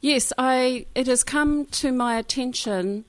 [0.00, 0.86] Yes, I.
[0.94, 3.04] It has come to my attention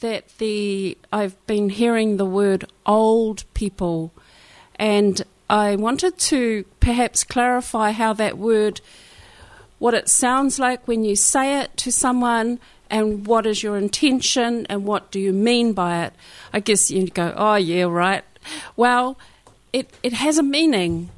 [0.00, 4.12] that the I've been hearing the word old people,
[4.78, 8.82] and I wanted to perhaps clarify how that word,
[9.78, 12.60] what it sounds like when you say it to someone,
[12.90, 16.12] and what is your intention, and what do you mean by it.
[16.52, 18.24] I guess you go, oh yeah, right.
[18.76, 19.18] Well,
[19.72, 21.08] it it has a meaning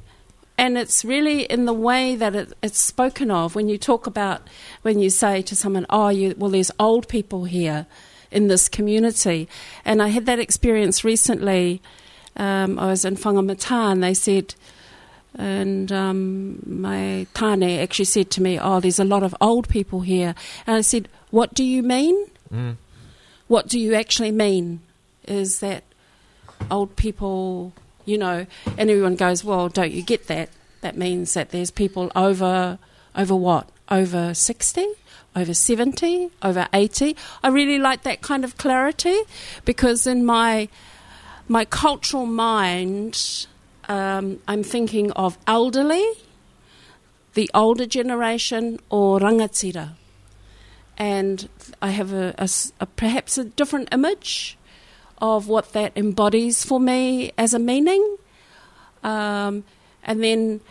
[0.59, 4.41] and it's really in the way that it, it's spoken of when you talk about
[4.81, 7.87] when you say to someone oh you, well there's old people here
[8.29, 9.47] in this community.
[9.85, 11.81] And i had that experience recently.
[12.35, 14.53] Um, i was in whangamata and they said
[15.35, 20.01] and um, my tane actually said to me oh there's a lot of old people
[20.01, 20.35] here.
[20.67, 22.15] And i said what do you mean?
[22.53, 22.75] Mm.
[23.47, 24.81] what do you actually mean
[25.25, 25.83] is that
[26.69, 27.73] old people
[28.09, 28.45] you know
[28.77, 30.49] and everyone goes well don't you get that?
[30.81, 32.79] That means that there's people over
[33.15, 33.69] over what?
[33.89, 34.85] Over 60
[35.35, 39.21] over 70 over 80 i really like that kind of clarity
[39.63, 40.67] because in my
[41.47, 43.45] my cultural mind
[43.87, 46.05] um, i'm thinking of elderly
[47.35, 49.91] the older generation or rangatira
[50.97, 51.47] and
[51.81, 52.49] I have a, a
[52.81, 54.57] a- perhaps a different image
[55.21, 58.17] of what that embodies for me as a meaning.
[59.03, 59.63] Um,
[60.03, 60.61] and then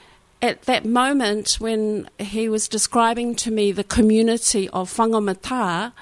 [0.41, 5.93] at that moment when he was describing to me the community of Whangamata,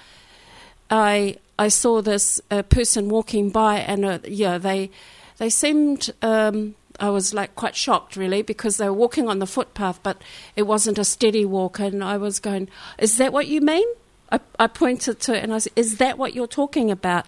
[0.90, 4.90] I I saw this uh, person walking by, and uh, yeah, they
[5.38, 6.12] they seemed.
[6.22, 10.22] Um, I was like quite shocked, really, because they were walking on the footpath, but
[10.54, 13.86] it wasn't a steady walk, and I was going, "Is that what you mean?"
[14.30, 17.26] I, I pointed to it, and I said, "Is that what you're talking about?"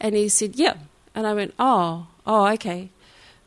[0.00, 0.74] And he said, "Yeah,"
[1.14, 2.90] and I went, "Oh, oh, okay."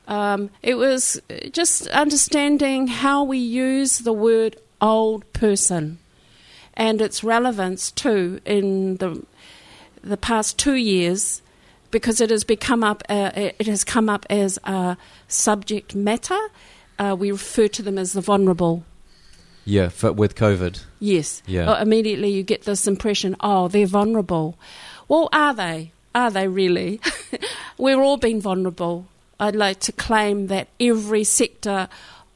[0.07, 1.21] Um, it was
[1.51, 5.99] just understanding how we use the word old person
[6.73, 9.23] and its relevance too in the
[10.03, 11.41] the past two years
[11.91, 14.97] because it has become up uh, it has come up as a
[15.27, 16.39] subject matter.
[16.97, 18.83] Uh, we refer to them as the vulnerable.
[19.65, 20.83] Yeah, with COVID.
[20.99, 21.43] Yes.
[21.45, 21.71] Yeah.
[21.71, 24.57] Uh, immediately you get this impression, oh, they're vulnerable.
[25.07, 25.91] Well, are they?
[26.13, 26.99] Are they really?
[27.77, 29.07] We're all being vulnerable.
[29.39, 31.87] I'd like to claim that every sector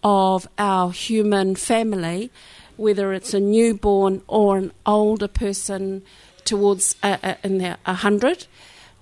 [0.03, 2.31] of our human family,
[2.78, 6.03] whether it's a newborn or an older person
[6.46, 8.47] towards uh, uh, in their 100,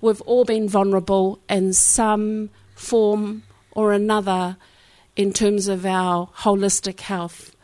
[0.00, 3.42] we've all been vulnerable in some form
[3.72, 4.56] or another
[5.16, 7.54] in terms of our holistic health.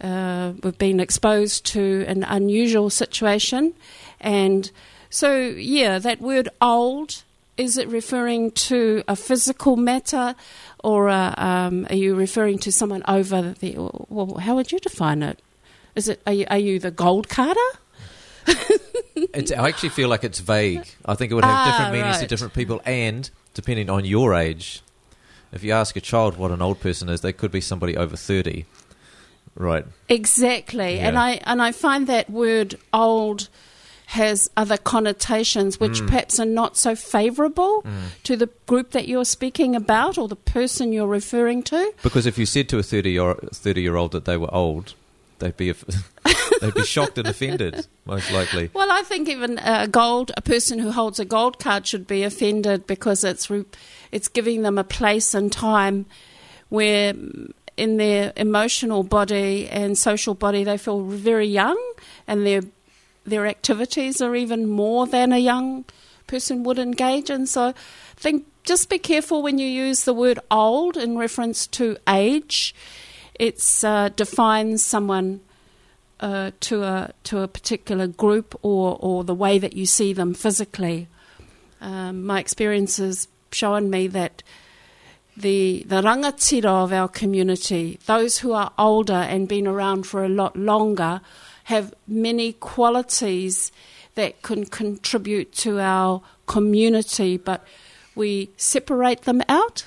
[0.00, 3.74] Uh, we've been exposed to an unusual situation.
[4.20, 4.70] And
[5.10, 7.22] so, yeah, that word old,
[7.56, 10.34] is it referring to a physical matter
[10.84, 13.74] or a, um, are you referring to someone over the.
[14.08, 15.40] Well, how would you define it?
[15.94, 17.60] Is it, are you, are you the gold carder?
[19.34, 20.86] It's, I actually feel like it's vague.
[21.04, 24.32] I think it would have Ah, different meanings to different people, and depending on your
[24.32, 24.80] age.
[25.50, 28.16] If you ask a child what an old person is, they could be somebody over
[28.16, 28.64] 30.
[29.56, 29.84] Right.
[30.08, 33.48] Exactly, and I and I find that word "old"
[34.12, 36.06] has other connotations which Mm.
[36.08, 37.84] perhaps are not so favourable
[38.24, 41.92] to the group that you're speaking about or the person you're referring to.
[42.02, 44.94] Because if you said to a 30 year, 30 year old that they were old,
[45.40, 45.74] they'd be,
[46.62, 48.70] they'd be shocked and offended, most likely.
[48.72, 52.22] Well, I think even a gold a person who holds a gold card should be
[52.24, 53.66] offended because it's re,
[54.10, 56.06] it's giving them a place and time
[56.70, 61.78] where mm, in their emotional body and social body they feel very young
[62.26, 62.62] and their
[63.28, 65.84] their activities are even more than a young
[66.26, 67.46] person would engage in.
[67.46, 67.74] So
[68.16, 72.74] think just be careful when you use the word old in reference to age.
[73.34, 75.40] It uh, defines someone
[76.20, 80.34] uh, to a to a particular group or or the way that you see them
[80.34, 81.08] physically.
[81.80, 84.42] Um, my experience has shown me that
[85.36, 90.28] the the rangatira of our community, those who are older and been around for a
[90.28, 91.20] lot longer,
[91.68, 93.70] have many qualities
[94.14, 97.62] that can contribute to our community, but
[98.14, 99.84] we separate them out.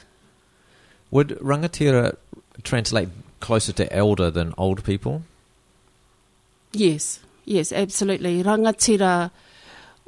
[1.09, 2.17] Would rangatira
[2.61, 5.23] translate closer to elder than old people?
[6.71, 8.43] Yes, yes, absolutely.
[8.43, 9.31] Rangatira,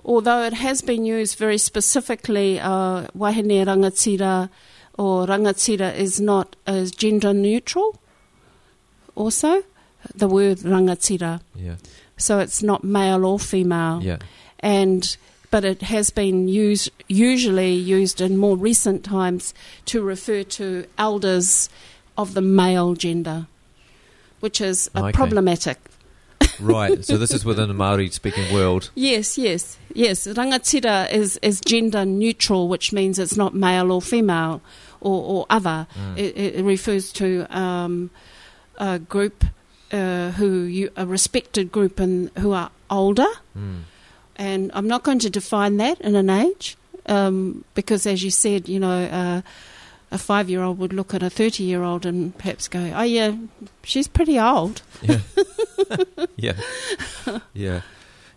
[0.06, 4.52] although it has been used very specifically, uh, wahine rangatira
[4.96, 8.00] or rangatira is not as gender neutral.
[9.16, 9.64] Also,
[10.16, 11.76] the word rangatira, Yeah.
[12.18, 14.18] so it's not male or female, Yeah.
[14.60, 15.16] and
[15.52, 19.54] but it has been used usually used in more recent times
[19.86, 21.70] to refer to elders
[22.18, 23.46] of the male gender,
[24.40, 25.12] which is uh, Okay.
[25.12, 25.78] problematic.
[26.60, 27.04] Right.
[27.06, 28.90] So this is within the Maori speaking world.
[28.96, 30.28] Yes, yes, yes.
[30.28, 34.62] Rangatira is, is gender neutral, which means it's not male or female
[35.02, 35.88] or, or other.
[35.96, 36.18] Mm.
[36.18, 38.10] It, it refers to um,
[38.78, 39.44] a group
[39.92, 43.28] uh, who you, a respected group and who are older.
[43.58, 43.84] Mm.
[44.36, 46.76] And I'm not going to define that in an age
[47.06, 49.42] um, because, as you said, you know, uh,
[50.12, 53.04] a five year old would look at a 30 year old and perhaps go, oh,
[53.04, 53.36] yeah,
[53.84, 54.82] she's pretty old.
[55.02, 55.20] Yeah.
[56.36, 56.54] yeah.
[57.54, 57.82] Yeah.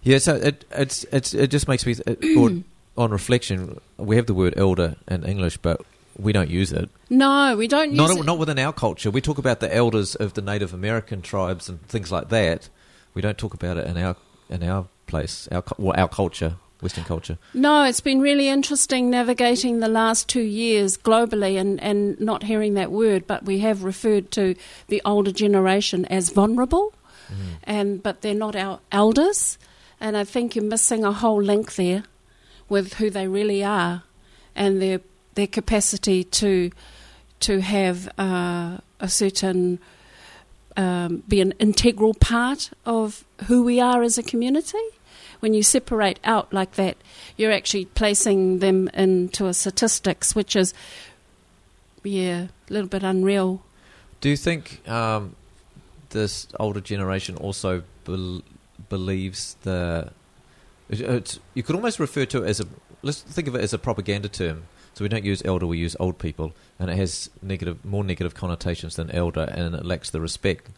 [0.02, 0.18] Yeah.
[0.18, 2.18] So it it's it's it just makes me th-
[2.96, 3.80] on reflection.
[3.96, 5.80] We have the word elder in English, but
[6.18, 6.88] we don't use it.
[7.10, 8.24] No, we don't use Not it.
[8.24, 9.10] not within our culture.
[9.10, 12.68] We talk about the elders of the Native American tribes and things like that.
[13.14, 14.16] We don't talk about it in our
[14.48, 17.38] in our place, our well, our culture, Western culture.
[17.54, 22.74] No, it's been really interesting navigating the last two years globally and, and not hearing
[22.74, 24.54] that word, but we have referred to
[24.88, 26.92] the older generation as vulnerable,
[27.28, 27.54] mm-hmm.
[27.64, 29.58] and but they're not our elders.
[29.98, 32.04] And I think you're missing a whole link there
[32.68, 34.02] with who they really are
[34.54, 35.00] and their
[35.36, 36.70] their capacity to
[37.38, 39.78] to have uh, a certain
[40.76, 44.78] um, be an integral part of who we are as a community.
[45.40, 46.96] When you separate out like that,
[47.36, 50.72] you're actually placing them into a statistics, which is,
[52.02, 53.62] yeah, a little bit unreal.
[54.20, 55.36] Do you think um,
[56.10, 58.42] this older generation also bel-
[58.88, 60.10] believes the?
[60.88, 62.66] you could almost refer to it as a.
[63.02, 64.64] Let's think of it as a propaganda term.
[64.96, 68.34] So we don't use elder, we use old people, and it has negative, more negative
[68.34, 70.70] connotations than elder, and it lacks the respect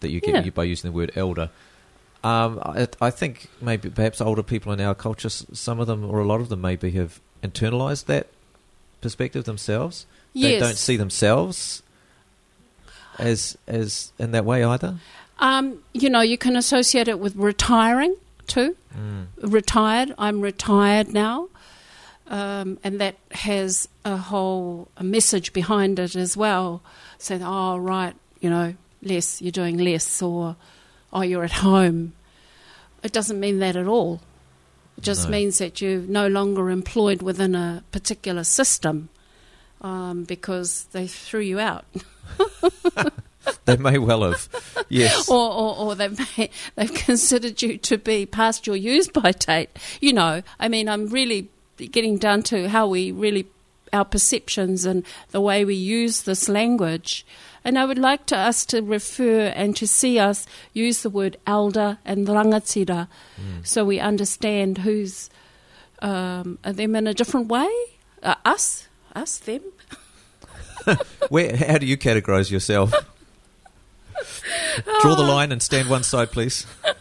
[0.00, 0.50] that you get Yeah.
[0.50, 1.50] by using the word elder.
[2.24, 6.20] Um, I, I think maybe perhaps older people in our culture, some of them or
[6.20, 8.28] a lot of them maybe have internalized that
[9.02, 10.06] perspective themselves.
[10.34, 11.82] They don't see themselves
[13.18, 14.96] as as in that way either.
[15.38, 18.74] Um, you know, you can associate it with retiring too.
[18.98, 19.26] Mm.
[19.42, 21.48] Retired, I'm retired now.
[22.28, 26.82] Um, and that has a whole a message behind it as well.
[27.18, 30.56] Saying, oh, right, you know, less, you're doing less, or
[31.12, 32.14] oh, you're at home.
[33.02, 34.20] It doesn't mean that at all.
[34.98, 35.30] It just No.
[35.30, 39.08] means that you're no longer employed within a particular system
[39.80, 41.84] um, because they threw you out.
[43.64, 44.48] They may well have,
[44.88, 45.28] yes.
[45.30, 49.70] or, or, or they've, made, they've considered you to be past your use by date.
[50.00, 53.46] You know, I mean, I'm really getting down to how we really,
[53.92, 57.26] our perceptions and the way we use this language.
[57.64, 61.36] And I would like to us to refer and to see us use the word
[61.46, 63.08] elder and rangatira
[63.64, 65.30] so we understand who's
[66.00, 67.68] um, them in a different way.
[68.22, 69.62] Uh, us, us, them.
[71.28, 71.56] Where?
[71.56, 72.92] How do you categorise yourself?
[75.00, 76.66] Draw the line and stand one side, please.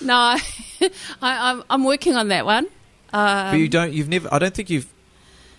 [0.00, 0.38] No, I,
[1.22, 2.66] I'm, I'm working on that one.
[3.12, 3.92] Um, but you don't.
[3.92, 4.32] You've never.
[4.32, 4.92] I don't think you've.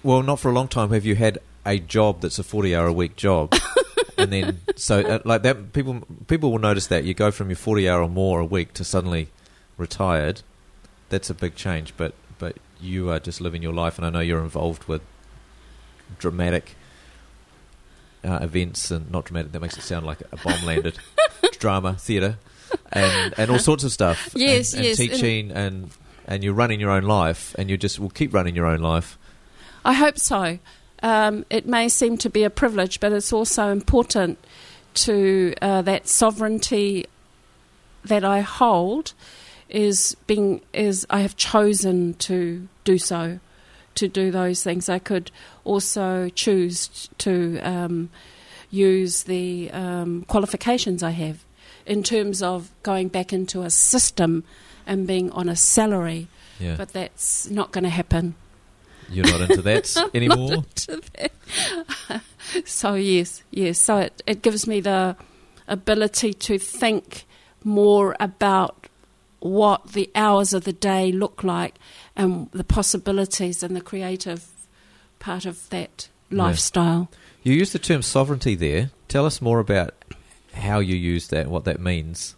[0.03, 0.91] Well, not for a long time.
[0.91, 3.53] Have you had a job that's a forty-hour a week job?
[4.17, 7.57] and then, so uh, like that, people people will notice that you go from your
[7.57, 9.29] forty-hour or more a week to suddenly
[9.77, 10.41] retired.
[11.09, 11.93] That's a big change.
[11.97, 15.01] But but you are just living your life, and I know you're involved with
[16.17, 16.75] dramatic
[18.23, 19.51] uh, events and not dramatic.
[19.51, 20.97] That makes it sound like a bomb landed.
[21.59, 22.37] Drama, theatre,
[22.91, 24.29] and and all sorts of stuff.
[24.35, 25.91] Yes, and, and yes, and- teaching and and
[26.43, 29.17] you're running your own life, and you just will keep running your own life.
[29.83, 30.59] I hope so.
[31.01, 34.37] Um, it may seem to be a privilege, but it's also important
[34.93, 37.05] to uh, that sovereignty
[38.03, 39.13] that I hold
[39.69, 43.39] is being is I have chosen to do so,
[43.95, 44.89] to do those things.
[44.89, 45.31] I could
[45.63, 48.09] also choose to um,
[48.69, 51.43] use the um, qualifications I have
[51.89, 54.43] in terms of going back into a system
[54.85, 56.27] and being on a salary,
[56.59, 58.35] Yeah, but that's not going to happen.
[59.11, 60.63] you're not into that anymore.
[60.75, 62.21] to that.
[62.65, 63.79] so yes, yes.
[63.79, 65.15] So it, it gives me the
[65.67, 67.25] ability to think
[67.63, 68.87] more about
[69.39, 71.75] what the hours of the day look like
[72.15, 74.45] and the possibilities and the creative
[75.19, 76.43] part of that Yeah.
[76.43, 77.09] lifestyle.
[77.43, 78.91] You use the term sovereignty there.
[79.07, 79.93] Tell us more about
[80.59, 82.35] how you use that, what that means,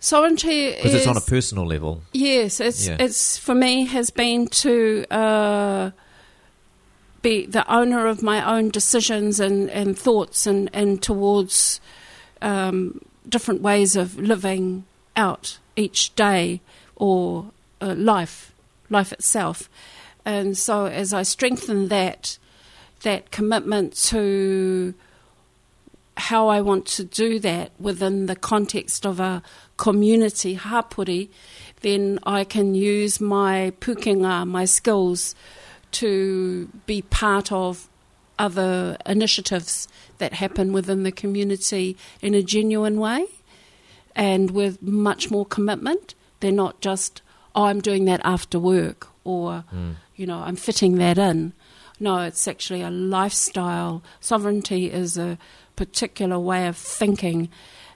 [0.00, 2.02] Sovereignty because it's on a personal level.
[2.12, 2.98] Yes, it's Yeah.
[3.00, 5.90] it's for me has been to uh,
[7.20, 11.80] be the owner of my own decisions and, and thoughts and and towards
[12.40, 14.84] um, different ways of living
[15.16, 16.60] out each day
[16.94, 18.52] or uh, life
[18.88, 19.68] life itself.
[20.24, 22.38] And so as I strengthen that
[23.02, 24.94] that commitment to
[26.18, 29.42] how I want to do that within the context of a
[29.76, 31.28] community hapori,
[31.82, 35.34] then I can use my pukenga, my skills,
[35.92, 37.88] to be part of
[38.38, 43.26] other initiatives that happen within the community in a genuine way
[44.14, 46.14] and with much more commitment.
[46.40, 47.22] They're not just,
[47.54, 49.94] oh, I'm doing that after work or, Mm.
[50.16, 51.52] you know, I'm fitting that in.
[52.00, 54.02] No, it's actually a lifestyle.
[54.20, 55.36] Sovereignty is a
[55.78, 57.48] particular way of thinking.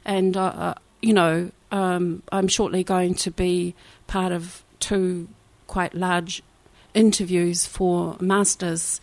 [0.05, 3.75] And, uh, uh, you know, um, I'm shortly going to be
[4.07, 5.29] part of two
[5.67, 6.45] quite large
[6.95, 9.01] interviews for masters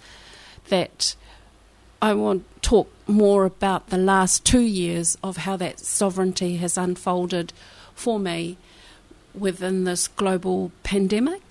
[0.69, 1.15] that
[2.01, 6.77] I want to talk more about the last two years of how that sovereignty has
[6.77, 7.51] unfolded
[7.93, 8.55] for me
[9.33, 11.41] within this global pandemic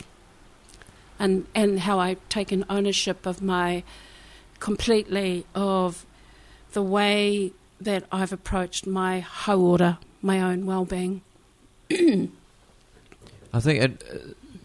[1.19, 3.83] and, and how I've taken ownership of my
[4.61, 6.07] completely of
[6.79, 11.23] the way that I've approached my whole order, my own well-being.
[11.91, 14.19] I think it, uh,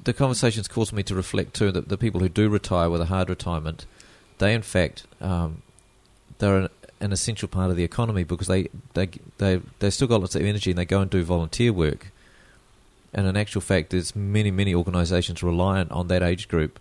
[0.04, 3.06] the conversations caused me to reflect too that the people who do retire with a
[3.06, 3.88] hard retirement,
[4.38, 5.64] they in fact um,
[6.38, 10.22] they're an, an essential part of the economy because they they they they still got
[10.22, 12.12] lots of energy and they go and do volunteer work.
[13.12, 16.80] And in actual fact, there's many many organisations reliant on that age group,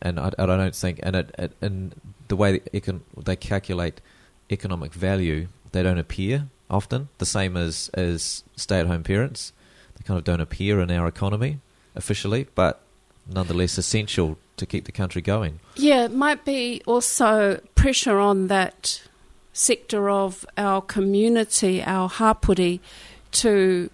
[0.00, 4.00] and I, I don't think and it, it and the way that econ, they calculate
[4.50, 9.52] economic value, they don't appear often the same as as stay at home parents
[10.00, 11.60] they kind of don't appear in our economy
[11.94, 12.80] officially, but
[13.30, 15.60] nonetheless essential to keep the country going.
[15.76, 19.02] Yeah, it might be also pressure on that
[19.52, 22.80] sector of our community, our hapori,
[23.32, 23.90] to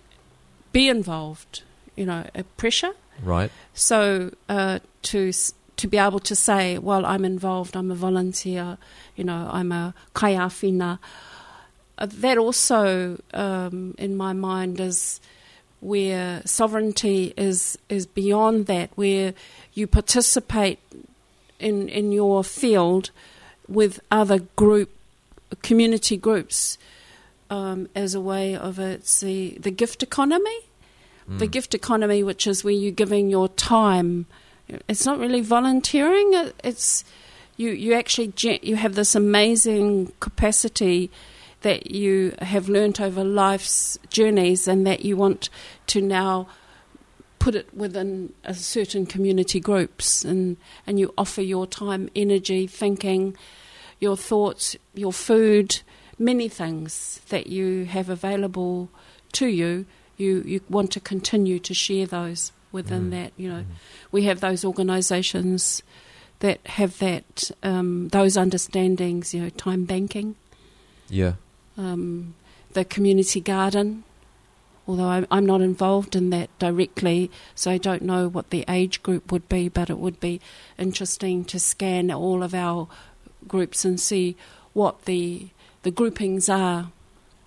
[0.72, 1.62] be involved.
[1.96, 2.92] You know, a pressure.
[3.22, 3.50] Right.
[3.74, 5.32] So uh, to
[5.76, 8.78] to be able to say, well, I'm involved, I'm a volunteer,
[9.14, 10.98] you know, I'm a kaiawhina.
[11.98, 15.20] Uh, that also, um, in my mind, is
[15.80, 19.34] where sovereignty is is beyond that, where
[19.74, 20.78] you participate
[21.58, 23.10] in in your field
[23.68, 24.90] with other group
[25.62, 26.78] community groups
[27.50, 30.60] um, as a way of it's the the gift economy
[31.28, 31.50] the Mm.
[31.50, 34.26] gift economy, which is where you're giving your time.
[34.68, 36.50] It's not really volunteering.
[36.64, 37.04] It's
[37.56, 37.70] you.
[37.70, 38.32] You actually
[38.62, 41.10] you have this amazing capacity
[41.62, 45.48] that you have learnt over life's journeys, and that you want
[45.88, 46.48] to now
[47.38, 50.56] put it within certain community groups, and
[50.86, 53.36] and you offer your time, energy, thinking,
[54.00, 55.80] your thoughts, your food,
[56.18, 58.90] many things that you have available
[59.32, 63.10] to you you, you want to continue to share those within Mm.
[63.10, 63.32] that.
[63.36, 63.66] You know, Mm.
[64.12, 65.82] we have those organisations
[66.40, 69.32] that have that um, those understandings.
[69.34, 70.34] You know, time banking,
[71.08, 71.34] Yeah.
[71.78, 72.34] um,
[72.72, 74.04] the community garden.
[74.88, 79.02] Although I'm, I'm not involved in that directly, so I don't know what the age
[79.02, 80.40] group would be, but it would be
[80.78, 82.86] interesting to scan all of our
[83.48, 84.36] groups and see
[84.74, 85.48] what the
[85.82, 86.90] the groupings are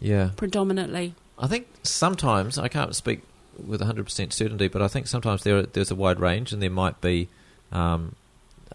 [0.02, 0.32] Yeah.
[0.36, 1.14] predominantly.
[1.38, 3.22] I think sometimes I can't speak
[3.66, 7.02] with 100% certainty, but I think sometimes there there's a wide range, and there might
[7.02, 7.28] be
[7.72, 8.16] um,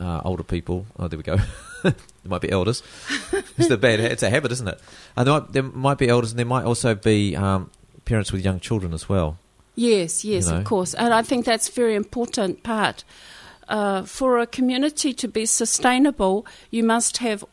[0.01, 0.87] uh, older people.
[0.99, 1.37] Oh, there we go.
[1.83, 2.83] there might be elders.
[3.59, 4.01] it's a bad.
[4.01, 4.81] It's a habit, isn't it?
[5.17, 7.71] And there might, there might be elders, and there might also be um,
[8.05, 9.39] parents with young children as well.
[9.77, 10.59] Yes, yes, know.
[10.59, 10.95] of course.
[10.95, 13.05] And I think that's a very important part.
[13.67, 17.45] Uh, for a community to be sustainable, you must have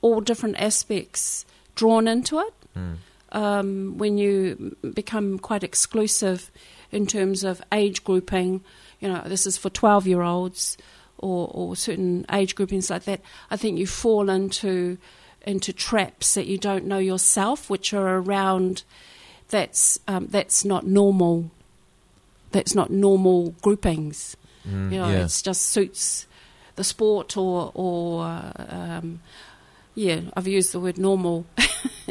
[0.00, 1.46] all different aspects
[1.76, 2.52] drawn into it.
[2.76, 2.96] Mm.
[3.32, 6.50] Um, when you become quite exclusive
[6.90, 8.62] in terms of age grouping,
[9.00, 10.76] you know, this is for 12 year olds
[11.18, 13.20] or, or certain age groupings like that,
[13.50, 14.98] I think you fall into,
[15.46, 18.82] into traps that you don't know yourself, which are around
[19.48, 21.50] that's, um, that's not normal.
[22.50, 24.36] That's not normal groupings.
[24.68, 25.24] Mm, You know, yeah.
[25.24, 26.26] it just suits
[26.76, 29.20] the sport or, or uh, um,
[29.94, 31.46] yeah, I've used the word normal.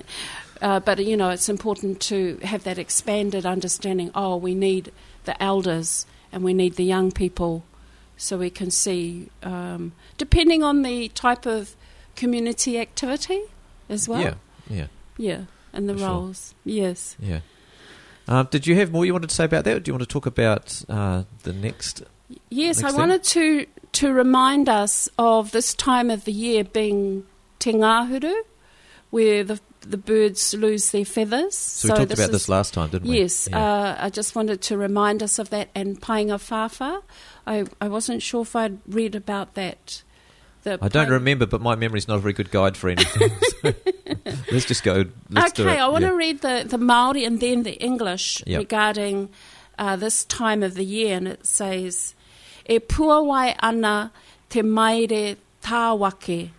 [0.61, 4.11] uh, but, you know, it's important to have that expanded understanding.
[4.15, 4.91] Oh, we need
[5.25, 7.63] the elders and we need the young people
[8.17, 11.75] so we can see, um, depending on the type of
[12.15, 13.41] community activity
[13.89, 14.21] as well.
[14.21, 14.33] yeah.
[14.69, 14.87] Yeah.
[15.17, 15.41] Yeah,
[15.73, 16.07] and the For sure.
[16.09, 16.55] roles.
[16.63, 17.15] Yes.
[17.19, 17.41] Yeah.
[18.27, 19.75] Um, did you have more you wanted to say about that?
[19.75, 22.03] Or do you want to talk about uh, the next?
[22.49, 22.99] Yes, Next I thing.
[22.99, 27.25] wanted to to remind us of this time of the year being
[27.59, 28.33] Te Ngāhuru,
[29.09, 31.55] where the the birds lose their feathers.
[31.57, 33.19] So, we talked about is- this last time, didn't we?
[33.19, 33.59] Yes, Yeah.
[33.59, 37.01] uh, I just wanted to remind us of that and Paengawhāwhā.
[37.47, 40.03] I, I wasn't sure if I'd read about that
[40.63, 43.31] the I don't remember, but my memory's not a very good guide for anything.
[43.61, 43.73] So
[44.51, 45.05] let's just go.
[45.29, 45.77] Let's okay.
[45.79, 46.09] I want Yeah.
[46.09, 48.59] to read the, the Maori and then the English Yep.
[48.59, 49.29] regarding
[49.79, 52.13] uh, this time of the year, and it says,
[52.69, 54.11] "E puawai ana
[54.49, 56.49] te maire tāwake,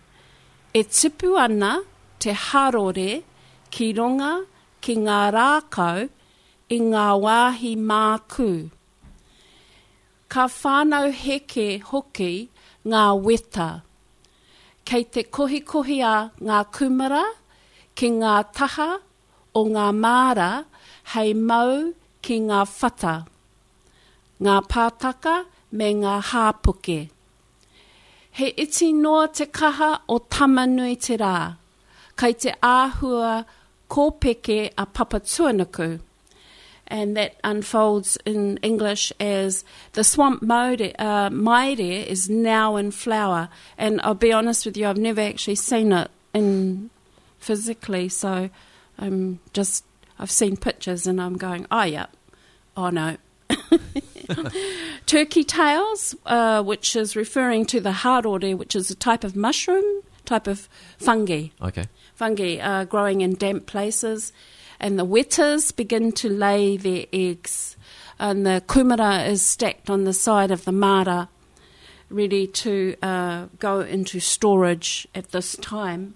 [0.73, 1.83] e tipu ana
[2.23, 3.11] te harore
[3.73, 4.33] ki ronga
[4.83, 6.05] ki ngā rākau
[6.71, 8.49] i ngā wāhi māku.
[10.31, 12.31] Ka whānau heke hoki
[12.87, 13.69] ngā weta,
[14.87, 17.25] kei te kohi a ngā kumara,
[17.95, 18.89] ki ngā taha
[19.53, 20.51] o ngā māra
[21.13, 23.15] hei mau ki ngā whata,
[24.39, 25.35] ngā pātaka
[25.71, 27.09] me ngā hāpuke.
[28.31, 31.62] He iti noa te kaha o tamanui te rā,
[32.17, 33.45] kei te āhua
[33.89, 35.99] kōpeke a Papatūānuku.
[36.87, 43.49] And that unfolds in English as the swamp maire, uh, maire is now in flower.
[43.77, 46.89] And I'll be honest with you, I've never actually seen it in
[47.39, 48.49] physically, so
[48.97, 49.85] I'm just
[50.19, 52.07] I've seen pictures and I'm going, oh yeah,
[52.77, 53.17] oh no.
[55.05, 59.83] Turkey tails, uh, which is referring to the harore, which is a type of mushroom,
[60.33, 61.85] type of fungi Okay.
[62.15, 64.33] fungi are growing in damp places,
[64.79, 67.77] and the wetas begin to lay their eggs,
[68.19, 71.29] and the kumara is stacked on the side of the mara,
[72.09, 76.15] ready to uh, go into storage at this time.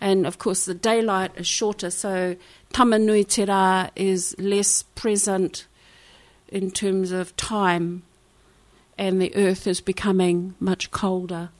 [0.00, 2.36] And of course, the daylight is shorter, so
[2.72, 5.66] tamanui te rā is less present
[6.48, 8.02] in terms of time,
[8.96, 11.50] and the earth is becoming much colder.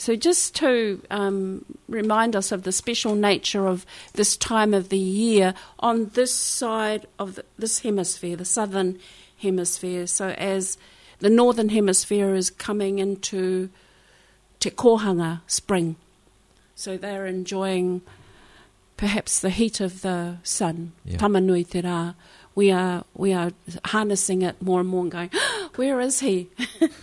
[0.00, 4.96] So, just to um, remind us of the special nature of this time of the
[4.96, 8.98] year on this side of the, this hemisphere, the southern
[9.42, 10.06] hemisphere.
[10.06, 10.78] So, as
[11.18, 13.68] the northern hemisphere is coming into
[14.58, 15.96] te kōanga, spring.
[16.74, 18.00] So, they're enjoying
[18.96, 21.18] perhaps the heat of the sun, Yeah.
[21.18, 22.14] tamanui te rā.
[22.54, 23.52] We are, we are
[23.84, 25.30] harnessing it more and more and going,
[25.76, 26.48] where is he?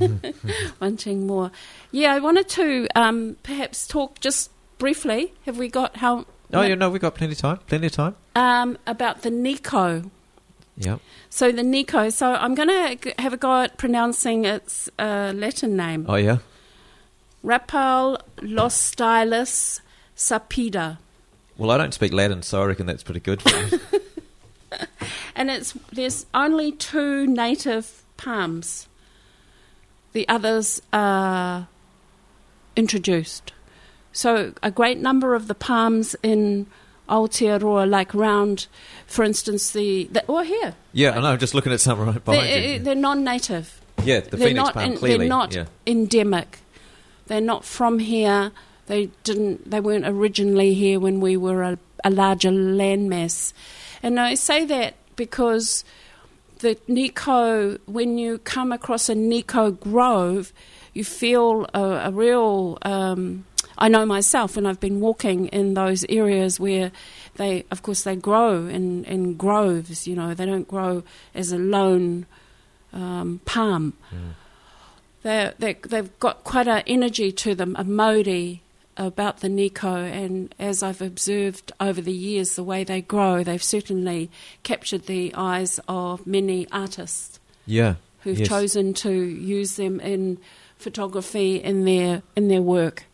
[0.81, 1.51] Wanting more.
[1.91, 5.33] Yeah, I wanted to um, perhaps talk just briefly.
[5.45, 7.57] Have we got how Oh, yeah, no, we've got plenty of time.
[7.67, 8.15] Plenty of time.
[8.35, 10.09] um, about the Nikau?
[10.77, 10.99] Yeah.
[11.29, 12.11] So the Nikau.
[12.11, 16.05] So I'm going to have a go at pronouncing its uh, Latin name.
[16.07, 16.37] Oh, yeah.
[17.43, 18.21] Rapal
[20.15, 20.97] sapida,
[21.57, 23.41] Well, I don't speak Latin, so I reckon that's pretty good.
[23.41, 23.81] For me.
[25.35, 28.87] and it's there's only two native palms.
[30.13, 31.67] The others are
[32.75, 33.53] introduced.
[34.11, 36.67] So a great number of the palms in
[37.07, 38.67] Aotearoa, like round,
[39.05, 41.27] for instance, the, the oh here yeah, I know.
[41.27, 42.79] I'm just looking at some right behind they're, you.
[42.79, 43.79] Uh, they're non-native.
[44.03, 45.17] Yeah, the they're phoenix not palm, in- clearly.
[45.19, 45.65] They're not Yeah.
[45.85, 46.59] endemic.
[47.27, 48.51] They're not from here.
[48.87, 49.69] They didn't.
[49.69, 53.53] They weren't originally here when we were a, a larger landmass.
[54.01, 55.83] And I say that because
[56.59, 60.53] the Nikau, when you come across a Nikau grove,
[60.93, 62.77] you feel a, a real.
[62.81, 63.45] Um,
[63.77, 66.91] I know myself when I've been walking in those areas where
[67.35, 70.07] they, of course, they grow in, in groves.
[70.07, 71.03] You know, they don't grow
[71.35, 72.25] as a lone
[72.91, 73.93] um, palm.
[74.11, 74.33] Mm.
[75.21, 78.61] They're, they they've got quite an energy to them, a mauri
[78.97, 80.11] about the Nikau.
[80.11, 84.29] And as I've observed over the years, the way they grow, they've certainly
[84.63, 87.95] captured the eyes of many artists Yeah.
[88.21, 88.47] who've yes.
[88.47, 90.39] chosen to use them in
[90.77, 93.05] photography in their in their work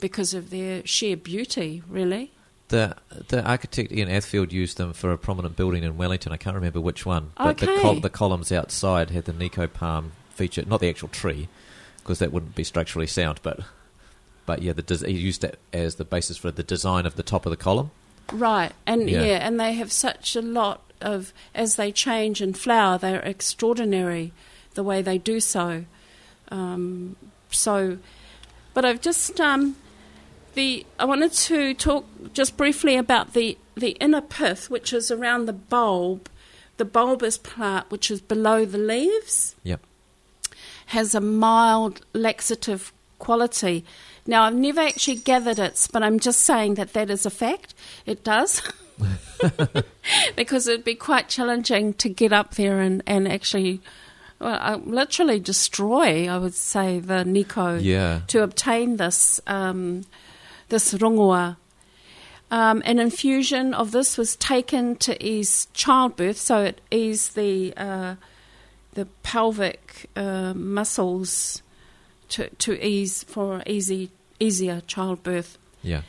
[0.00, 1.82] because of their sheer beauty.
[1.88, 2.32] Really,
[2.68, 2.96] The
[3.28, 6.32] the architect Ian Athfield used them for a prominent building in Wellington.
[6.32, 7.32] I can't remember which one.
[7.36, 11.48] But the, col- the columns outside had the Nikau palm feature, not the actual tree,
[11.98, 13.40] because that wouldn't be structurally sound.
[13.42, 13.60] But
[14.46, 17.22] but yeah, the des- he used that as the basis for the design of the
[17.22, 17.90] top of the column.
[18.32, 18.72] right?
[18.86, 19.22] And Yeah.
[19.22, 24.32] yeah, and they have such a lot of as they change and flower, they're extraordinary
[24.74, 25.84] the way they do so.
[26.50, 27.16] Um,
[27.50, 27.98] so,
[28.74, 29.76] but I've just um,
[30.54, 35.46] the I wanted to talk just briefly about the the inner pith, which is around
[35.46, 36.28] the bulb,
[36.76, 39.56] the bulbous part, which is below the leaves.
[39.64, 39.80] Yep.
[40.86, 43.84] has a mild laxative quality.
[44.26, 47.74] Now, I've never actually gathered it, but I'm just saying that that is a fact.
[48.06, 48.62] It does.
[50.36, 53.80] because it'd be quite challenging to get up there and, and actually,
[54.40, 58.20] well, uh, literally destroy, I would say, the Nikau Yeah.
[58.28, 60.04] to obtain this, um,
[60.68, 61.56] this rongoa.
[62.50, 68.16] Um, an infusion of this was taken to ease childbirth, so it eased the uh,
[68.92, 71.62] the pelvic uh, muscles
[72.32, 75.58] to to ease for easy easier childbirth.
[75.82, 76.02] Yeah.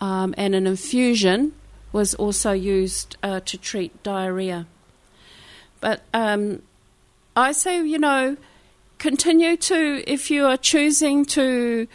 [0.00, 1.52] Um, and an infusion
[1.92, 4.66] was also used uh, to treat diarrhea.
[5.80, 6.62] But um,
[7.34, 8.36] I say, you know,
[8.98, 11.86] continue to, if you are choosing to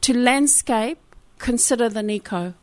[0.00, 0.98] to landscape,
[1.38, 2.54] consider the Nikau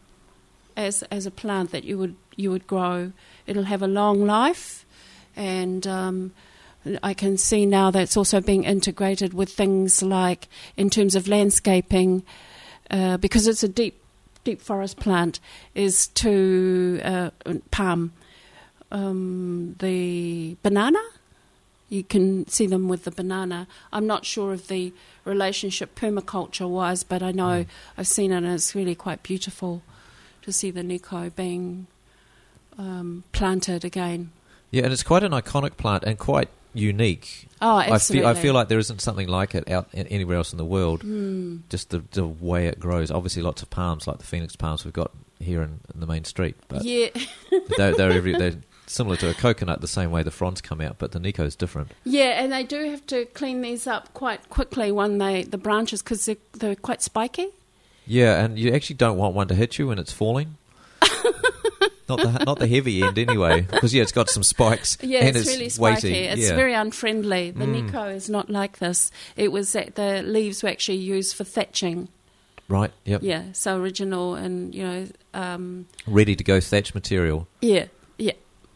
[0.75, 3.11] as as a plant that you would you would grow.
[3.47, 4.85] It'll have a long life,
[5.35, 6.33] and um,
[7.01, 11.27] I can see now that it's also being integrated with things like in terms of
[11.27, 12.23] landscaping,
[12.91, 14.01] uh, because it's a deep
[14.43, 15.39] deep forest plant,
[15.73, 17.29] is to uh,
[17.71, 18.13] palm
[18.91, 21.01] um, the banana.
[21.89, 23.67] You can see them with the banana.
[23.91, 24.93] I'm not sure of the
[25.23, 27.67] relationship permaculture wise, but I know Mm.
[27.97, 29.81] I've seen it and it's really quite beautiful
[30.41, 31.87] to see the Nikau being
[32.77, 34.31] um, planted again.
[34.71, 37.47] Yeah, and it's quite an iconic plant and quite unique.
[37.61, 38.27] Oh, I absolutely.
[38.29, 41.03] feel I feel like there isn't something like it out anywhere else in the world.
[41.03, 41.61] Mm.
[41.69, 43.11] Just the the way it grows.
[43.11, 46.23] Obviously, lots of palms like the phoenix palms we've got here in, in the main
[46.23, 47.09] street, but yeah,
[47.77, 48.55] they're, they're, every, they're
[48.87, 51.55] similar to a coconut the same way the fronds come out, but the Nikau is
[51.55, 51.91] different.
[52.03, 56.01] yeah, and they do have to clean these up quite quickly when they the branches
[56.01, 57.49] because they're, they're quite spiky.
[58.07, 60.57] Yeah, and you actually don't want one to hit you when it's falling.
[62.07, 65.29] Not the not the heavy end anyway, because yeah, it's got some spikes Yeah, and
[65.35, 66.07] it's, it's, really spiky.
[66.11, 66.23] weighty.
[66.25, 66.55] It's yeah.
[66.55, 67.51] very unfriendly.
[67.51, 67.89] The Mm.
[67.89, 69.11] Nikau is not like this.
[69.35, 72.09] It was that the leaves were actually used for thatching.
[72.67, 72.91] right.
[73.05, 73.21] Yep.
[73.23, 77.47] Yeah, so original and you know, um, Ready to go thatch material.
[77.61, 77.85] yeah,
[78.19, 78.33] yeah,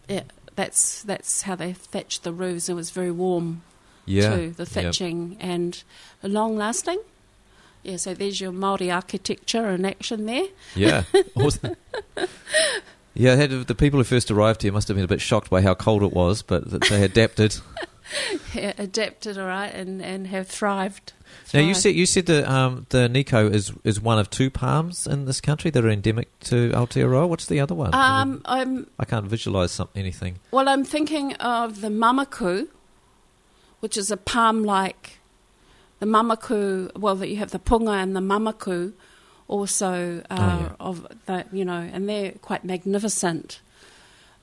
[0.07, 0.23] yeah.
[0.55, 2.67] That's that's how they thatched the roofs.
[2.67, 3.61] It was very warm
[4.05, 4.35] Yeah.
[4.35, 4.51] too.
[4.51, 4.67] The Yep.
[4.69, 5.81] thatching and
[6.23, 6.99] long lasting.
[7.83, 10.47] Yeah, so there's your Maori architecture in action there.
[10.75, 11.03] Yeah.
[11.35, 11.75] Awesome.
[13.19, 15.61] Yeah, had, the people who first arrived here must have been a bit shocked by
[15.61, 17.57] how cold it was, but they adapted.
[18.55, 21.13] Yeah, adapted all right and, and have thrived.
[21.53, 25.05] now you said you said that um, the Nikau is is one of two palms
[25.05, 27.29] in this country that are endemic to Aotearoa.
[27.29, 27.91] What's the other one?
[27.93, 30.39] I, mean, Um, I'm I can't visualize some, anything.
[30.49, 32.67] Well, I'm thinking of the mamaku,
[33.79, 35.19] which is a palm-like.
[35.99, 38.93] The mamaku, well, that you have the punga and the mamaku,
[39.49, 40.71] also Oh, yeah.
[40.79, 43.59] of that, you know, and they're quite magnificent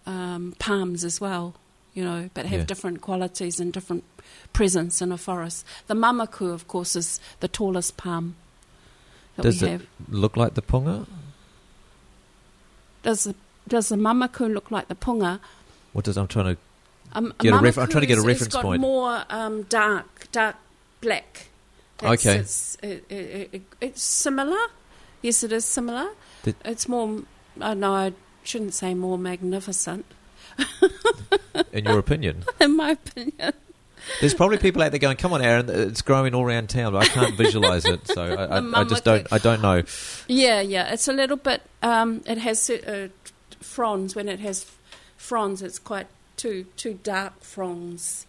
[0.06, 1.54] um, palms as well,
[1.94, 2.66] you know, but have Yeah.
[2.66, 4.04] different qualities and different
[4.52, 5.64] presence in a forest.
[5.86, 8.34] The mamaku, of course, is the tallest palm
[9.36, 9.86] that Does we it have.
[10.10, 11.06] look like the punga?
[13.02, 13.34] Does the
[13.68, 15.40] does the mamaku look like the punga?
[15.92, 16.60] What does I'm trying to?
[17.12, 18.80] Um, Get a ref- I'm trying to get a reference it's got point.
[18.80, 20.56] more um, dark, dark
[21.00, 21.46] black.
[22.02, 22.36] Okay.
[22.38, 24.58] It's, it, it, it, it's similar.
[25.22, 26.08] Yes, it is similar.
[26.42, 27.22] Did- it's more.
[27.60, 28.12] Uh, no, I
[28.44, 30.04] shouldn't say more magnificent,
[31.72, 33.52] In your opinion, in my opinion.
[34.20, 37.02] there's probably people out there going, "Come on, Aaron, it's growing all around town." But
[37.04, 39.26] I can't visualize it, so I, I, I just don't.
[39.32, 39.82] I don't know.
[40.28, 40.92] Yeah, yeah.
[40.92, 41.62] It's a little bit.
[41.82, 43.08] Um, it has uh,
[43.60, 44.14] fronds.
[44.14, 44.66] When it has
[45.16, 48.26] fronds, it's quite two two dark fronds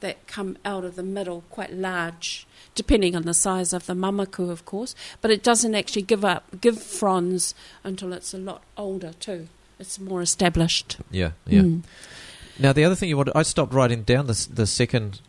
[0.00, 4.50] that come out of the middle, quite large, depending on the size of the mamaku,
[4.50, 4.94] of course.
[5.20, 9.48] But it doesn't actually give up give fronds until it's a lot older too.
[9.78, 10.98] It's more established.
[11.10, 11.62] Yeah, yeah.
[11.62, 11.82] Mm.
[12.58, 15.20] Now the other thing you wanted, I stopped writing down the the second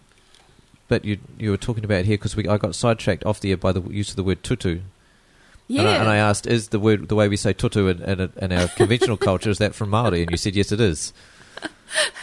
[0.88, 3.72] bit you you were talking about here because I got sidetracked off the air by
[3.72, 4.82] the use of the word tutu.
[5.68, 5.82] Yeah.
[5.82, 8.34] And I, and I asked, is the word the way we say tutu in, in,
[8.36, 10.22] in our conventional culture is that from Maori?
[10.22, 11.14] And you said yes, it is.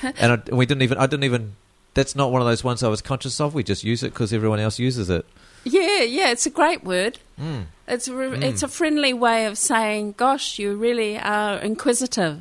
[0.03, 0.97] And I, we didn't even.
[0.97, 1.57] I didn't even.
[1.99, 3.55] That's not one of those ones I was conscious of.
[3.55, 5.25] We just use it because everyone else uses it.
[5.65, 6.31] yeah, yeah.
[6.31, 7.19] It's a great word.
[7.41, 7.65] Mm.
[7.89, 8.43] It's a, Mm.
[8.49, 12.37] it's a friendly way of saying, "Gosh, you really are inquisitive,"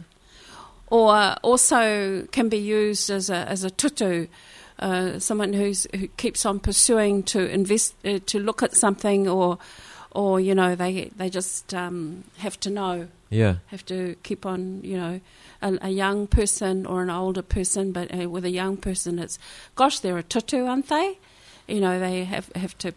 [0.88, 4.28] or also can be used as a as a tutu,
[4.80, 9.58] uh, someone who's who keeps on pursuing to invest uh, to look at something, or
[10.12, 14.82] or you know they they just um, have to know, Yeah, have to keep on,
[14.84, 15.22] you know.
[15.62, 19.40] A, a young person or an older person, but uh, with a young person, it's
[19.76, 21.20] gosh, they're a tutu, aren't they?
[21.68, 22.94] You know, they have have to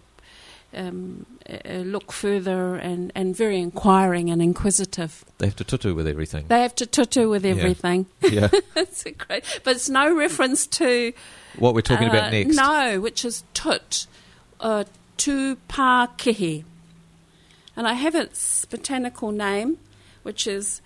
[0.75, 5.25] um, uh, look further and, and very inquiring and inquisitive.
[5.39, 6.47] they have to tutu with everything.
[6.49, 8.07] They have to tutu with everything.
[8.23, 11.13] yeah, it's a great, but it's no reference to
[11.59, 12.57] what we're talking uh, about next.
[12.57, 14.07] No, which is tut,
[14.61, 14.85] uh,
[15.19, 16.65] tupakihi,
[17.77, 19.79] and I have its botanical name,
[20.23, 20.81] which is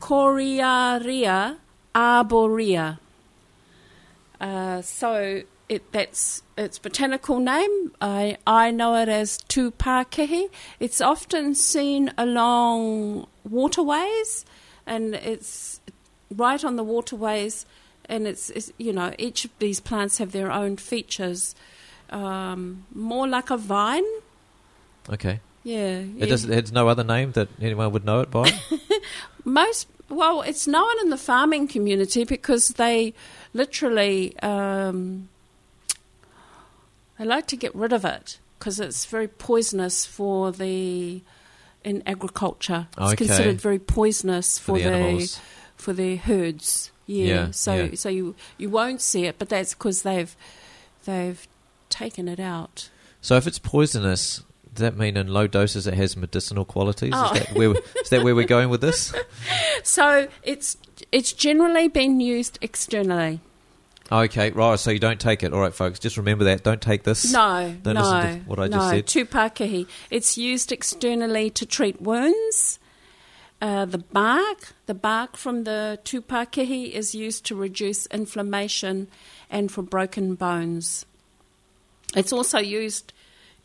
[0.00, 1.56] Coriaria
[1.94, 2.98] arborea.
[4.40, 7.92] Uh, so it, that's its botanical name.
[8.00, 10.50] I, I know it as tupakihi.
[10.78, 14.44] It's often seen along waterways,
[14.86, 15.80] and it's
[16.30, 17.64] right on the waterways.
[18.08, 21.54] And it's, it's you know each of these plants have their own features.
[22.10, 24.04] Um, more like a vine
[25.08, 25.40] Okay.
[25.66, 26.26] Yeah, It yeah.
[26.26, 26.44] does.
[26.44, 28.52] It has no other name that anyone would know it by.
[29.44, 33.14] Most well, it's known in the farming community because they
[33.52, 35.28] literally um,
[37.18, 41.20] they like to get rid of it because it's very poisonous for the
[41.82, 42.86] in agriculture.
[42.96, 43.26] It's Okay.
[43.26, 45.38] considered very poisonous for for, the the,
[45.76, 46.92] for the herds.
[47.06, 47.26] Yeah.
[47.26, 47.94] Yeah, so yeah.
[47.96, 50.36] so you you won't see it, but that's because they've
[51.06, 51.46] they've
[51.88, 52.88] taken it out.
[53.20, 54.42] So if it's poisonous,
[54.76, 57.12] does that mean in low doses it has medicinal qualities?
[57.14, 57.32] Oh.
[57.32, 59.14] Is, that where, is that where we're going with this?
[59.82, 60.76] So it's
[61.12, 63.40] it's generally been used externally.
[64.10, 64.78] Okay, right.
[64.78, 65.52] So you don't take it.
[65.52, 65.98] All right, folks.
[65.98, 66.64] Just remember that.
[66.64, 67.32] Don't take this.
[67.32, 68.78] No, Don't no, what I no.
[68.78, 69.06] just said.
[69.06, 69.86] Tupakihi.
[70.10, 72.78] It's used externally to treat wounds.
[73.60, 79.08] Uh, the bark, the bark from the tupakihi is used to reduce inflammation
[79.50, 81.06] and for broken bones.
[82.14, 83.12] It's also used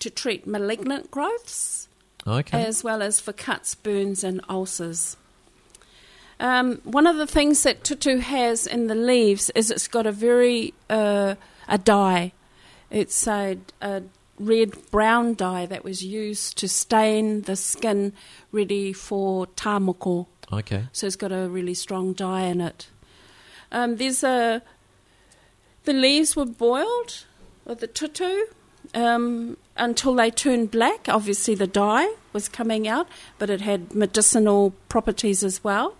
[0.01, 1.87] to treat malignant growths
[2.27, 2.63] Okay.
[2.63, 5.17] as well as for cuts, burns, and ulcers.
[6.39, 10.11] Um, one of the things that tutu has in the leaves is it's got a
[10.11, 11.35] very uh,
[11.67, 12.33] a dye.
[12.89, 14.03] It's a, a
[14.39, 18.13] red brown dye that was used to stain the skin
[18.51, 20.25] ready for tamoko.
[20.51, 20.87] okay.
[20.93, 22.87] So it's got a really strong dye in it.
[23.71, 24.61] Um, there's a
[25.85, 27.25] the leaves were boiled
[27.65, 28.45] with the tutu
[28.93, 31.07] um, until they turned black.
[31.07, 33.07] Obviously, the dye was coming out,
[33.39, 35.95] but it had medicinal properties as well.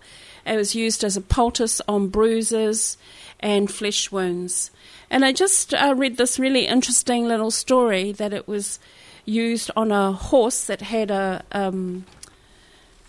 [0.46, 2.96] It was used as a poultice on bruises
[3.40, 4.70] and flesh wounds.
[5.10, 8.78] And I just uh, read this really interesting little story that it was
[9.24, 12.06] used on a horse that had a um,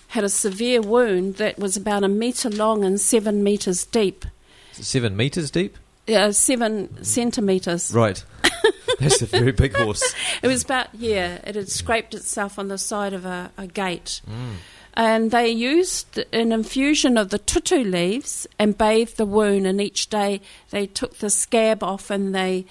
[0.09, 4.25] had a severe wound that was about a metre long and seven metres deep.
[4.73, 5.75] Seven meters deep.
[6.07, 7.93] Uh, seven centimetres.
[7.93, 8.23] Right.
[8.99, 10.13] That's a very big horse.
[10.41, 14.21] It was about, yeah, it had scraped itself on the side of a, a gate.
[14.29, 14.55] Mm.
[14.95, 19.65] And they used an infusion of the tutu leaves and bathed the wound.
[19.65, 22.65] And each day they took the scab off and they,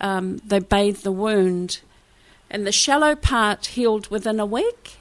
[0.00, 1.80] um, they bathed the wound.
[2.50, 4.94] And the shallow part healed within a week.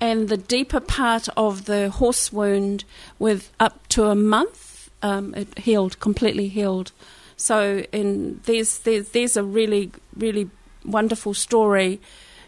[0.00, 2.84] And the deeper part of the horse wound,
[3.18, 4.67] with up to a month,
[5.02, 6.92] um, it healed, completely healed.
[7.36, 10.50] So, in there's, there's there's a really really
[10.84, 12.00] wonderful story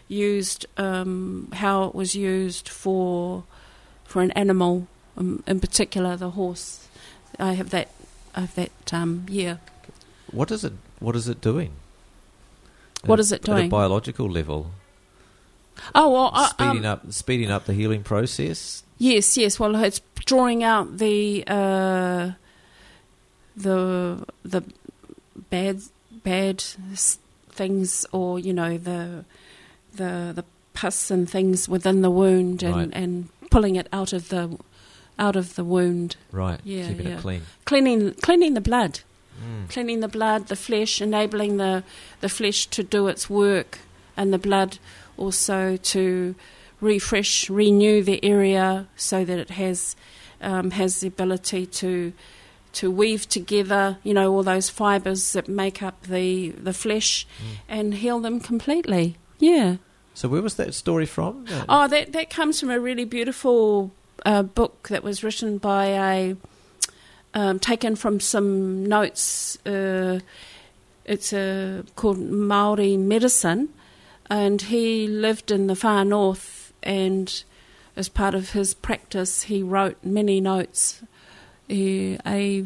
[0.07, 3.43] used um, how it was used for
[4.03, 4.87] for an animal,
[5.17, 6.87] um, in particular the horse.
[7.39, 7.89] I have that
[8.35, 9.57] I have that um, yeah.
[10.31, 10.73] What is it?
[10.99, 11.71] What is it doing?
[13.05, 14.71] What At- is it doing At a biological level,
[15.95, 18.83] Oh well, I- speeding um, up, speeding up the healing process.
[19.01, 19.59] Yes, yes.
[19.59, 22.31] Well, it's drawing out the uh,
[23.55, 24.61] the the
[25.49, 25.81] bad
[26.23, 26.61] bad
[27.49, 29.25] things, or you know the
[29.95, 32.89] the the pus and things within the wound, and, Right.
[32.93, 34.57] and pulling it out of the
[35.19, 36.59] out of the wound, Right.
[36.63, 37.17] Yeah, Keeping yeah.
[37.17, 37.41] it clean.
[37.65, 38.99] cleaning cleaning the blood,
[39.43, 39.67] Mm.
[39.69, 41.83] cleaning the blood, the flesh, enabling the
[42.19, 43.79] the flesh to do its work,
[44.15, 44.77] and the blood
[45.17, 46.35] also to
[46.81, 49.95] refresh, renew the area so that it has
[50.41, 52.11] um, has the ability to
[52.73, 57.45] to weave together, you know, all those fibres that make up the the flesh, Mm.
[57.69, 59.15] and heal them completely.
[59.39, 59.75] Yeah.
[60.13, 61.45] So where was that story from?
[61.69, 63.91] Oh, that that comes from a really beautiful
[64.25, 66.35] uh, book that was written by a
[67.33, 69.57] um, taken from some notes.
[69.65, 70.19] Uh,
[71.05, 73.69] it's uh, called Maori medicine,
[74.29, 76.60] and he lived in the far north.
[76.83, 77.43] And
[77.95, 81.01] as part of his practice, he wrote many notes.
[81.69, 82.65] Uh, A.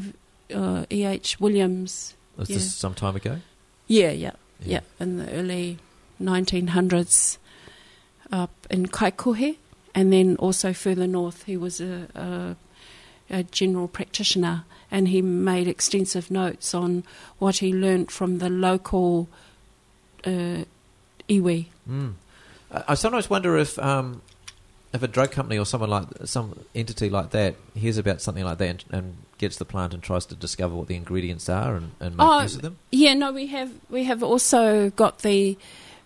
[0.53, 1.05] Uh, E.
[1.05, 1.39] H.
[1.39, 2.15] Williams.
[2.37, 2.57] was yeah.
[2.57, 3.39] this some time ago?
[3.87, 4.31] Yeah, yeah,
[4.63, 5.77] yeah, in the early
[6.21, 7.37] 1900s
[8.31, 9.57] up in Kaikohe,
[9.93, 15.67] and then also further north, he was a, a, a general practitioner, and he made
[15.67, 17.03] extensive notes on
[17.37, 19.29] what he learnt from the local
[20.25, 20.65] uh,
[21.29, 21.67] iwi.
[21.89, 22.13] Mm.
[22.87, 24.21] I sometimes wonder if um,
[24.93, 28.57] if a drug company or someone like some entity like that hears about something like
[28.59, 31.91] that and, and gets the plant and tries to discover what the ingredients are and,
[31.99, 32.77] and make Oh, use of them.
[32.91, 35.57] Yeah, no, we have we have also got the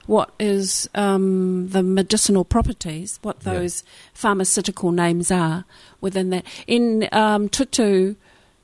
[0.07, 3.53] what is um, the medicinal properties, what Yeah.
[3.53, 5.65] those pharmaceutical names are
[6.01, 6.45] within that.
[6.65, 8.15] In um, tutu,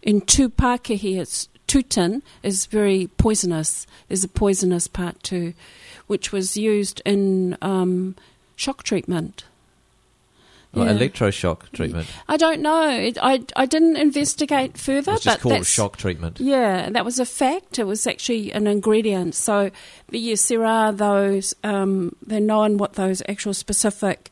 [0.02, 3.86] in tupakihi, it's tutin is very poisonous.
[4.08, 5.54] There's a poisonous part too,
[6.08, 8.16] which was used in um,
[8.56, 9.44] shock treatment.
[10.74, 11.08] Like Yeah.
[11.08, 12.08] electroshock treatment.
[12.28, 12.90] I don't know.
[12.90, 16.40] It, I I didn't investigate further, It's just but called shock treatment.
[16.40, 17.80] Yeah, that was a fact.
[17.80, 19.36] It was actually an ingredient.
[19.36, 19.72] So,
[20.12, 21.56] but yes, there are those.
[21.64, 24.32] Um, they're known what those actual specific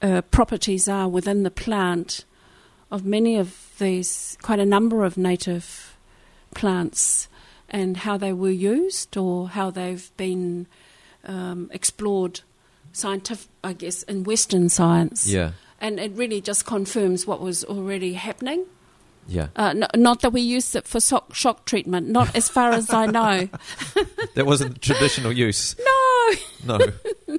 [0.00, 2.24] uh, properties are within the plant
[2.90, 5.96] of many of these, quite a number of native
[6.54, 7.28] plants,
[7.72, 10.66] and how they were used or how they've been
[11.24, 12.40] um, explored,
[12.92, 15.26] scientific, I guess, in Western science.
[15.26, 18.66] Yeah, And it really just confirms what was already happening.
[19.26, 19.48] yeah.
[19.56, 22.92] Uh, n- not that we used it for shock, shock treatment, not as far as
[22.92, 23.48] I know.
[24.34, 25.76] That wasn't traditional use.
[25.78, 26.78] No.
[26.78, 27.38] No.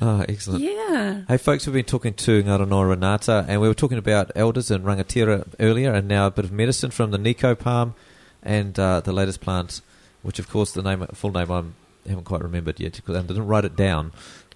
[0.00, 0.62] Ah, excellent.
[0.62, 1.22] Yeah.
[1.28, 4.84] Hey, folks, we've been talking to Ngaronoa Renata, and we were talking about elders and
[4.86, 7.94] rangatira earlier, and now a bit of medicine from the Nikau palm
[8.44, 9.80] and uh, the latest plant,
[10.22, 11.62] which, of course, the name, full name I
[12.08, 14.12] haven't quite remembered yet because I didn't write it down.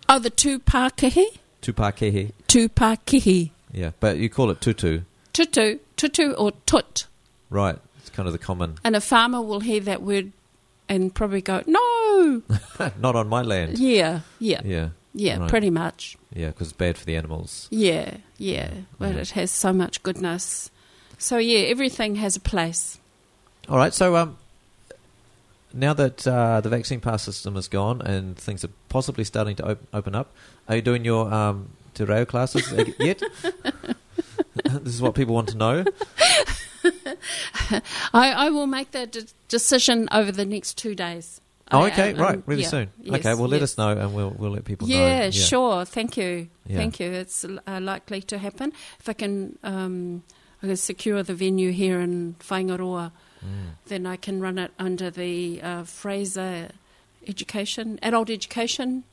[0.08, 1.24] Oh, the tūpakihi?
[1.62, 2.32] Tupakehe.
[2.48, 3.50] Tūpakihi.
[3.72, 5.00] Yeah, but you call it tutu.
[5.32, 5.78] Tutu.
[5.96, 7.06] Tutu or tut.
[7.50, 7.76] Right.
[7.98, 8.78] It's kind of the common.
[8.84, 10.32] And a farmer will hear that word
[10.88, 12.42] and probably go, no.
[12.98, 13.78] Not on my land.
[13.78, 14.20] Yeah.
[14.38, 14.60] Yeah.
[14.64, 14.88] Yeah.
[15.14, 15.50] Yeah, Right.
[15.50, 16.16] pretty much.
[16.32, 17.66] Yeah, because it's bad for the animals.
[17.70, 18.18] Yeah.
[18.36, 18.70] Yeah.
[18.98, 19.20] But Yeah.
[19.20, 20.70] it has so much goodness.
[21.18, 22.98] So, yeah, everything has a place.
[23.68, 24.38] All right, so um,
[25.74, 29.72] now that uh, the vaccine pass system is gone and things are possibly starting to
[29.72, 30.32] op- open up,
[30.68, 33.22] are you doing your um, te reo classes yet?
[34.64, 35.84] this is what people want to know.
[38.14, 41.42] I, I will make that de- decision over the next two days.
[41.70, 42.90] Oh, I, okay, um, right, really yeah, soon.
[43.02, 43.72] yes, okay, well, let yes.
[43.72, 44.94] us know and we'll we'll let people know.
[44.94, 45.84] Yeah, sure.
[45.84, 46.48] Thank you.
[46.66, 46.78] Yeah.
[46.78, 47.10] Thank you.
[47.12, 48.72] It's uh, likely to happen.
[48.98, 50.22] If I can, um,
[50.62, 53.12] I can secure the venue here in Whaingaroa,
[53.44, 53.70] Mm.
[53.86, 56.68] then I can run it under the uh, Fraser
[57.26, 59.04] Education, Adult Education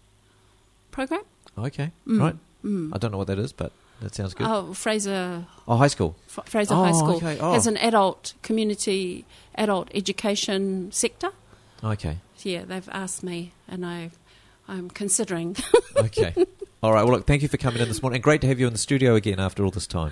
[0.92, 1.22] Program.
[1.58, 2.36] Okay, Mm, right.
[2.64, 2.92] Mm.
[2.94, 4.48] I don't know what that is, but that sounds good.
[4.48, 6.16] Oh, Fraser Oh, high school.
[6.36, 7.38] F- Fraser Oh, High School okay.
[7.40, 7.54] Oh.
[7.54, 11.30] has an adult community adult education sector.
[11.84, 14.10] Okay, Yeah, they've asked me, and I,
[14.68, 15.56] I'm considering.
[15.98, 16.34] okay.
[16.82, 17.04] All right.
[17.04, 18.18] Well, look, thank you for coming in this morning.
[18.18, 20.12] And great to have you in the studio again after all this time.